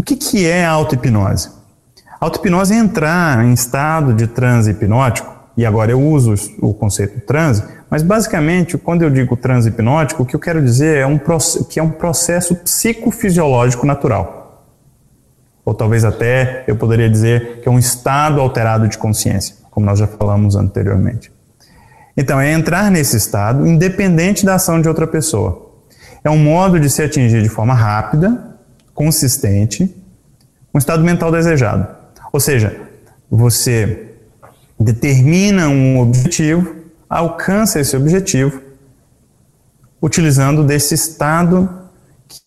O 0.00 0.02
que, 0.02 0.16
que 0.16 0.46
é 0.46 0.64
auto-hipnose? 0.64 1.50
Auto-hipnose 2.18 2.72
é 2.72 2.78
entrar 2.78 3.44
em 3.44 3.52
estado 3.52 4.14
de 4.14 4.26
transe 4.26 4.70
hipnótico, 4.70 5.30
e 5.54 5.66
agora 5.66 5.90
eu 5.90 6.00
uso 6.00 6.32
o 6.58 6.72
conceito 6.72 7.20
transe, 7.20 7.62
mas 7.90 8.02
basicamente, 8.02 8.78
quando 8.78 9.02
eu 9.02 9.10
digo 9.10 9.36
transe 9.36 9.68
hipnótico, 9.68 10.22
o 10.22 10.26
que 10.26 10.34
eu 10.34 10.40
quero 10.40 10.64
dizer 10.64 10.96
é 10.96 11.06
um, 11.06 11.20
que 11.68 11.78
é 11.78 11.82
um 11.82 11.90
processo 11.90 12.56
psicofisiológico 12.56 13.84
natural. 13.84 14.64
Ou 15.66 15.74
talvez 15.74 16.02
até 16.02 16.64
eu 16.66 16.76
poderia 16.76 17.10
dizer 17.10 17.60
que 17.60 17.68
é 17.68 17.70
um 17.70 17.78
estado 17.78 18.40
alterado 18.40 18.88
de 18.88 18.96
consciência, 18.96 19.56
como 19.70 19.84
nós 19.84 19.98
já 19.98 20.06
falamos 20.06 20.56
anteriormente. 20.56 21.30
Então, 22.16 22.40
é 22.40 22.50
entrar 22.50 22.90
nesse 22.90 23.18
estado 23.18 23.66
independente 23.66 24.46
da 24.46 24.54
ação 24.54 24.80
de 24.80 24.88
outra 24.88 25.06
pessoa. 25.06 25.70
É 26.24 26.30
um 26.30 26.38
modo 26.38 26.80
de 26.80 26.88
se 26.88 27.02
atingir 27.02 27.42
de 27.42 27.50
forma 27.50 27.74
rápida, 27.74 28.49
consistente, 29.00 29.96
um 30.74 30.78
estado 30.78 31.02
mental 31.02 31.32
desejado. 31.32 31.88
Ou 32.30 32.38
seja, 32.38 32.78
você 33.30 34.10
determina 34.78 35.70
um 35.70 35.98
objetivo, 36.00 36.76
alcança 37.08 37.80
esse 37.80 37.96
objetivo, 37.96 38.60
utilizando 40.02 40.62
desse 40.62 40.92
estado 40.92 41.88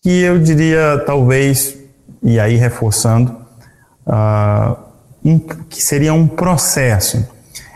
que 0.00 0.22
eu 0.22 0.38
diria, 0.38 1.02
talvez, 1.04 1.76
e 2.22 2.38
aí 2.38 2.54
reforçando, 2.54 3.36
uh, 4.06 4.76
um, 5.24 5.40
que 5.40 5.82
seria 5.82 6.14
um 6.14 6.28
processo. 6.28 7.26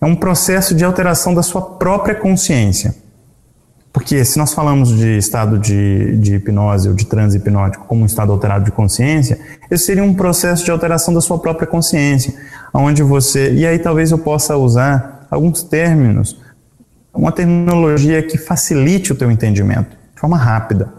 É 0.00 0.06
um 0.06 0.14
processo 0.14 0.76
de 0.76 0.84
alteração 0.84 1.34
da 1.34 1.42
sua 1.42 1.60
própria 1.60 2.14
consciência. 2.14 2.94
Porque 3.92 4.24
se 4.24 4.38
nós 4.38 4.52
falamos 4.52 4.96
de 4.96 5.18
estado 5.18 5.58
de, 5.58 6.16
de 6.18 6.36
hipnose 6.36 6.88
ou 6.88 6.94
de 6.94 7.06
transe 7.06 7.38
hipnótico 7.38 7.86
como 7.86 8.02
um 8.02 8.06
estado 8.06 8.30
alterado 8.30 8.64
de 8.64 8.70
consciência, 8.70 9.38
esse 9.68 9.84
seria 9.84 10.04
um 10.04 10.14
processo 10.14 10.64
de 10.64 10.70
alteração 10.70 11.12
da 11.12 11.20
sua 11.20 11.38
própria 11.38 11.66
consciência, 11.66 12.34
onde 12.72 13.02
você. 13.02 13.52
E 13.52 13.66
aí 13.66 13.78
talvez 13.78 14.12
eu 14.12 14.18
possa 14.18 14.56
usar 14.56 15.26
alguns 15.28 15.64
términos, 15.64 16.40
uma 17.12 17.32
terminologia 17.32 18.22
que 18.22 18.38
facilite 18.38 19.12
o 19.12 19.16
teu 19.16 19.30
entendimento, 19.30 19.96
de 20.14 20.20
forma 20.20 20.36
rápida 20.36 20.92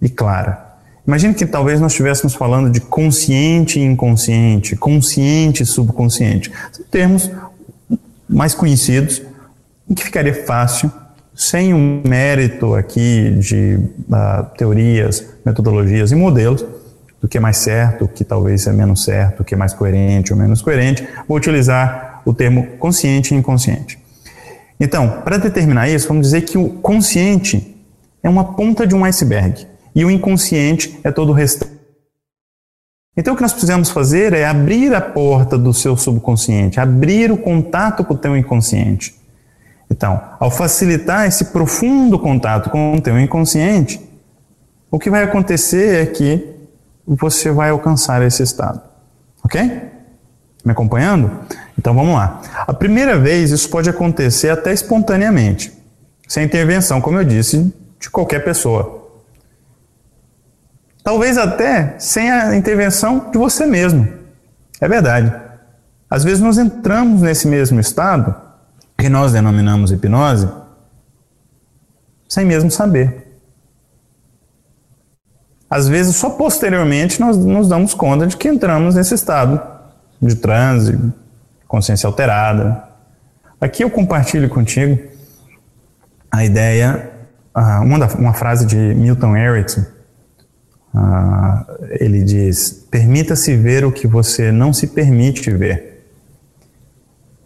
e 0.00 0.08
clara. 0.08 0.64
Imagine 1.04 1.34
que 1.34 1.46
talvez 1.46 1.80
nós 1.80 1.92
estivéssemos 1.92 2.34
falando 2.34 2.70
de 2.70 2.80
consciente 2.80 3.80
e 3.80 3.82
inconsciente, 3.82 4.76
consciente 4.76 5.64
e 5.64 5.66
subconsciente. 5.66 6.52
São 6.70 6.84
termos 6.88 7.30
mais 8.28 8.54
conhecidos, 8.54 9.22
em 9.88 9.94
que 9.94 10.04
ficaria 10.04 10.44
fácil 10.44 10.90
sem 11.36 11.74
um 11.74 12.02
mérito 12.02 12.74
aqui 12.74 13.30
de 13.38 13.78
uh, 14.08 14.56
teorias, 14.56 15.22
metodologias 15.44 16.10
e 16.10 16.14
modelos, 16.14 16.64
do 17.20 17.28
que 17.28 17.36
é 17.36 17.40
mais 17.40 17.58
certo, 17.58 18.06
o 18.06 18.08
que 18.08 18.24
talvez 18.24 18.66
é 18.66 18.72
menos 18.72 19.04
certo, 19.04 19.40
o 19.40 19.44
que 19.44 19.54
é 19.54 19.56
mais 19.56 19.74
coerente 19.74 20.32
ou 20.32 20.38
menos 20.38 20.62
coerente, 20.62 21.06
vou 21.28 21.36
utilizar 21.36 22.22
o 22.24 22.32
termo 22.32 22.66
consciente 22.78 23.34
e 23.34 23.36
inconsciente. 23.36 23.98
Então, 24.80 25.20
para 25.24 25.36
determinar 25.36 25.88
isso, 25.88 26.08
vamos 26.08 26.26
dizer 26.26 26.42
que 26.42 26.56
o 26.56 26.70
consciente 26.70 27.76
é 28.22 28.28
uma 28.28 28.54
ponta 28.54 28.86
de 28.86 28.94
um 28.94 29.04
iceberg 29.04 29.66
e 29.94 30.04
o 30.04 30.10
inconsciente 30.10 30.98
é 31.04 31.10
todo 31.10 31.30
o 31.30 31.32
restante. 31.32 31.76
Então, 33.14 33.34
o 33.34 33.36
que 33.36 33.42
nós 33.42 33.52
precisamos 33.52 33.90
fazer 33.90 34.32
é 34.32 34.44
abrir 34.46 34.94
a 34.94 35.00
porta 35.00 35.56
do 35.58 35.72
seu 35.72 35.96
subconsciente, 35.96 36.80
abrir 36.80 37.30
o 37.30 37.36
contato 37.36 38.04
com 38.04 38.14
o 38.14 38.18
teu 38.18 38.36
inconsciente. 38.36 39.14
Então, 39.96 40.22
ao 40.38 40.50
facilitar 40.50 41.26
esse 41.26 41.46
profundo 41.46 42.18
contato 42.18 42.68
com 42.68 42.96
o 42.96 43.00
teu 43.00 43.18
inconsciente, 43.18 43.98
o 44.90 44.98
que 44.98 45.08
vai 45.08 45.24
acontecer 45.24 46.02
é 46.02 46.04
que 46.04 46.54
você 47.06 47.50
vai 47.50 47.70
alcançar 47.70 48.20
esse 48.20 48.42
estado. 48.42 48.82
Ok? 49.42 49.62
Me 50.62 50.72
acompanhando? 50.72 51.30
Então 51.78 51.94
vamos 51.94 52.14
lá. 52.14 52.42
A 52.66 52.74
primeira 52.74 53.18
vez 53.18 53.50
isso 53.50 53.70
pode 53.70 53.88
acontecer 53.88 54.50
até 54.50 54.70
espontaneamente, 54.70 55.72
sem 56.28 56.44
intervenção, 56.44 57.00
como 57.00 57.16
eu 57.18 57.24
disse, 57.24 57.74
de 57.98 58.10
qualquer 58.10 58.44
pessoa. 58.44 59.02
Talvez 61.02 61.38
até 61.38 61.94
sem 61.98 62.30
a 62.30 62.54
intervenção 62.54 63.30
de 63.30 63.38
você 63.38 63.64
mesmo. 63.64 64.06
É 64.78 64.86
verdade. 64.86 65.32
Às 66.10 66.22
vezes 66.22 66.40
nós 66.40 66.58
entramos 66.58 67.22
nesse 67.22 67.48
mesmo 67.48 67.80
estado 67.80 68.45
que 68.96 69.08
nós 69.08 69.32
denominamos 69.32 69.92
hipnose, 69.92 70.48
sem 72.28 72.44
mesmo 72.44 72.70
saber. 72.70 73.26
Às 75.68 75.88
vezes, 75.88 76.16
só 76.16 76.30
posteriormente, 76.30 77.20
nós 77.20 77.36
nos 77.36 77.68
damos 77.68 77.92
conta 77.92 78.26
de 78.26 78.36
que 78.36 78.48
entramos 78.48 78.94
nesse 78.94 79.14
estado 79.14 79.60
de 80.20 80.34
transe, 80.36 80.98
consciência 81.66 82.06
alterada. 82.06 82.84
Aqui 83.60 83.82
eu 83.82 83.90
compartilho 83.90 84.48
contigo 84.48 84.98
a 86.30 86.44
ideia, 86.44 87.10
uma, 87.54 88.06
uma 88.14 88.34
frase 88.34 88.64
de 88.64 88.76
Milton 88.76 89.36
Erickson. 89.36 89.84
Ele 92.00 92.22
diz: 92.22 92.86
Permita-se 92.90 93.56
ver 93.56 93.84
o 93.84 93.92
que 93.92 94.06
você 94.06 94.52
não 94.52 94.72
se 94.72 94.86
permite 94.88 95.50
ver. 95.50 95.95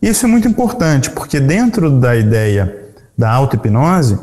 Isso 0.00 0.24
é 0.24 0.28
muito 0.28 0.48
importante, 0.48 1.10
porque 1.10 1.38
dentro 1.38 1.90
da 1.90 2.16
ideia 2.16 2.92
da 3.16 3.30
auto-hipnose, 3.30 4.18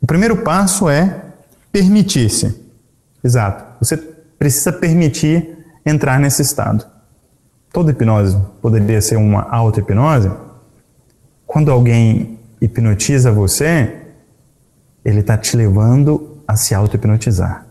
o 0.00 0.06
primeiro 0.06 0.38
passo 0.38 0.88
é 0.88 1.22
permitir-se. 1.72 2.54
Exato. 3.22 3.64
Você 3.80 3.96
precisa 4.38 4.72
permitir 4.72 5.56
entrar 5.84 6.20
nesse 6.20 6.42
estado. 6.42 6.84
Toda 7.72 7.90
hipnose 7.90 8.36
poderia 8.62 9.00
ser 9.00 9.16
uma 9.16 9.42
auto-hipnose. 9.50 10.30
Quando 11.46 11.70
alguém 11.70 12.38
hipnotiza 12.60 13.32
você, 13.32 14.02
ele 15.04 15.20
está 15.20 15.36
te 15.36 15.56
levando 15.56 16.38
a 16.46 16.56
se 16.56 16.74
auto-hipnotizar. 16.74 17.66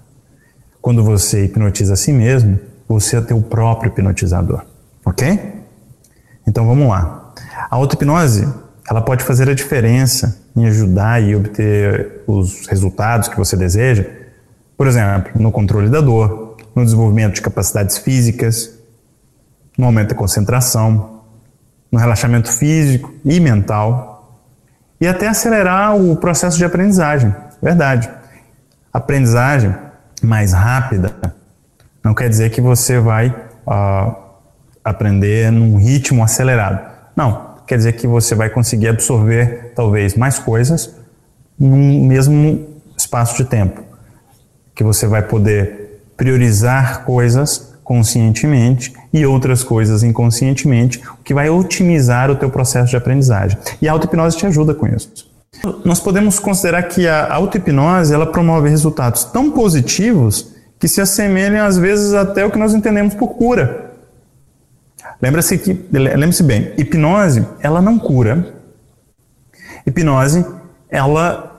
Quando 0.82 1.04
você 1.04 1.46
hipnotiza 1.46 1.94
a 1.94 1.98
si 1.98 2.12
mesmo, 2.12 2.60
você 2.88 3.18
é 3.18 3.22
teu 3.22 3.42
próprio 3.42 3.90
hipnotizador. 3.90 4.64
Ok? 5.06 5.57
Então 6.48 6.66
vamos 6.66 6.88
lá. 6.88 7.34
A 7.70 7.76
auto-hipnose, 7.76 8.48
ela 8.90 9.02
pode 9.02 9.24
fazer 9.24 9.50
a 9.50 9.54
diferença 9.54 10.42
em 10.56 10.66
ajudar 10.66 11.22
e 11.22 11.36
obter 11.36 12.24
os 12.26 12.66
resultados 12.68 13.28
que 13.28 13.38
você 13.38 13.58
deseja, 13.58 14.06
por 14.78 14.88
exemplo, 14.88 15.32
no 15.36 15.52
controle 15.52 15.90
da 15.90 16.00
dor, 16.00 16.56
no 16.74 16.84
desenvolvimento 16.84 17.36
de 17.36 17.42
capacidades 17.42 17.98
físicas, 17.98 18.72
no 19.78 19.86
aumento 19.86 20.10
da 20.10 20.16
concentração, 20.16 21.22
no 21.92 22.00
relaxamento 22.00 22.52
físico 22.52 23.14
e 23.26 23.40
mental, 23.40 24.42
e 25.00 25.08
até 25.08 25.28
acelerar 25.28 25.96
o 25.96 26.16
processo 26.16 26.58
de 26.58 26.66
aprendizagem. 26.66 27.34
Verdade. 27.62 28.10
Aprendizagem 28.94 29.76
mais 30.24 30.54
rápida 30.54 31.14
não 32.04 32.14
quer 32.14 32.30
dizer 32.30 32.50
que 32.52 32.62
você 32.62 33.00
vai 33.00 33.28
uh, 33.66 34.27
aprender 34.90 35.52
num 35.52 35.76
ritmo 35.76 36.24
acelerado. 36.24 36.80
Não, 37.16 37.56
quer 37.68 37.78
dizer 37.78 37.94
que 37.94 38.08
você 38.08 38.34
vai 38.34 38.50
conseguir 38.50 38.88
absorver 38.88 39.74
talvez 39.76 40.16
mais 40.16 40.40
coisas 40.40 40.96
num 41.60 42.06
mesmo 42.06 42.68
espaço 42.98 43.36
de 43.38 43.46
tempo. 43.46 43.82
Que 44.74 44.84
você 44.84 45.06
vai 45.06 45.22
poder 45.22 46.02
priorizar 46.16 47.04
coisas 47.04 47.74
conscientemente 47.84 48.94
e 49.14 49.26
outras 49.26 49.64
coisas 49.64 50.04
inconscientemente, 50.04 51.02
o 51.20 51.24
que 51.24 51.34
vai 51.34 51.50
otimizar 51.50 52.30
o 52.30 52.36
teu 52.36 52.50
processo 52.50 52.90
de 52.90 52.98
aprendizagem. 52.98 53.58
E 53.82 53.88
a 53.88 53.92
auto-hipnose 53.92 54.38
te 54.38 54.46
ajuda 54.46 54.74
com 54.74 54.88
isso. 54.88 55.30
Nós 55.84 56.00
podemos 56.00 56.40
considerar 56.40 56.84
que 56.84 57.08
a 57.08 57.34
auto-hipnose 57.34 58.14
ela 58.14 58.26
promove 58.26 58.70
resultados 58.70 59.24
tão 59.26 59.52
positivos 59.52 60.54
que 60.80 60.88
se 60.88 61.02
assemelham 61.02 61.66
às 61.66 61.78
vezes 61.78 62.14
até 62.14 62.46
o 62.46 62.52
que 62.52 62.60
nós 62.60 62.74
entendemos 62.74 63.14
por 63.14 63.30
cura. 63.30 63.87
Lembra-se 65.22 65.58
que, 65.58 65.74
lembre-se 65.92 66.44
bem, 66.44 66.74
hipnose, 66.78 67.46
ela 67.62 67.82
não 67.82 67.98
cura. 67.98 68.54
Hipnose, 69.86 70.46
ela 70.90 71.58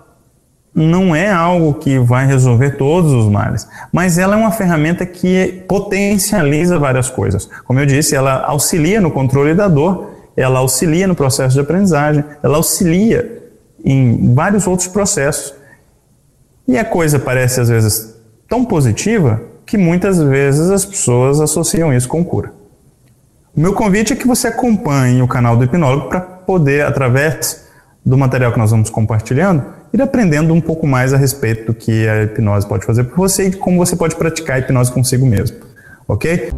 não 0.75 1.15
é 1.15 1.31
algo 1.31 1.75
que 1.75 1.99
vai 1.99 2.27
resolver 2.27 2.77
todos 2.77 3.13
os 3.13 3.29
males, 3.29 3.67
mas 3.93 4.17
ela 4.17 4.35
é 4.35 4.37
uma 4.37 4.53
ferramenta 4.53 5.05
que 5.05 5.65
potencializa 5.67 6.79
várias 6.79 7.11
coisas. 7.11 7.49
Como 7.65 7.81
eu 7.81 7.87
disse, 7.87 8.15
ela 8.15 8.45
auxilia 8.45 9.01
no 9.01 9.11
controle 9.11 9.55
da 9.55 9.67
dor, 9.67 10.11
ela 10.37 10.61
auxilia 10.61 11.09
no 11.09 11.17
processo 11.17 11.55
de 11.55 11.61
aprendizagem, 11.61 12.25
ela 12.43 12.59
auxilia 12.59 13.43
em 13.85 14.35
vários 14.35 14.67
outros 14.67 14.87
processos. 14.89 15.53
E 16.67 16.79
a 16.79 16.85
coisa 16.85 17.19
parece 17.19 17.61
às 17.61 17.69
vezes 17.69 18.15
tão 18.49 18.65
positiva 18.65 19.43
que 19.67 19.77
muitas 19.77 20.23
vezes 20.23 20.71
as 20.71 20.85
pessoas 20.85 21.41
associam 21.41 21.93
isso 21.93 22.09
com 22.09 22.25
cura. 22.25 22.53
O 23.59 23.61
meu 23.61 23.73
convite 23.73 24.13
é 24.13 24.17
que 24.17 24.25
você 24.25 24.47
acompanhe 24.47 25.21
o 25.21 25.27
canal 25.27 25.57
do 25.57 25.65
Hipnólogo 25.65 26.09
para 26.09 26.21
poder, 26.21 26.85
através 26.85 27.67
do 28.07 28.17
material 28.17 28.53
que 28.53 28.59
nós 28.59 28.71
vamos 28.71 28.89
compartilhando, 28.89 29.65
ir 29.93 30.01
aprendendo 30.01 30.55
um 30.55 30.61
pouco 30.61 30.87
mais 30.87 31.13
a 31.13 31.17
respeito 31.17 31.67
do 31.67 31.75
que 31.75 32.07
a 32.07 32.23
hipnose 32.23 32.69
pode 32.69 32.87
fazer 32.87 33.03
por 33.03 33.17
você 33.17 33.49
e 33.49 33.53
como 33.53 33.77
você 33.77 33.97
pode 33.97 34.15
praticar 34.15 34.55
a 34.55 34.59
hipnose 34.61 34.93
consigo 34.93 35.27
mesmo. 35.27 35.57
ok? 36.07 36.53